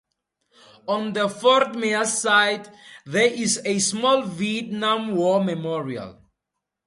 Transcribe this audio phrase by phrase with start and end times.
[0.87, 6.19] On the Fort Myers side, there is a small Vietnam War Memorial.